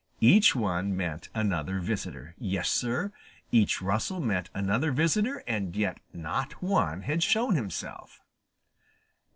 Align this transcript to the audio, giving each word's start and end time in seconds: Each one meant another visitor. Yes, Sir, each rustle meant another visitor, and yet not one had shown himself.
Each 0.21 0.55
one 0.55 0.97
meant 0.97 1.29
another 1.35 1.79
visitor. 1.79 2.33
Yes, 2.39 2.69
Sir, 2.71 3.11
each 3.51 3.83
rustle 3.83 4.19
meant 4.19 4.49
another 4.51 4.91
visitor, 4.91 5.43
and 5.45 5.75
yet 5.75 5.99
not 6.11 6.53
one 6.53 7.03
had 7.03 7.21
shown 7.21 7.53
himself. 7.53 8.19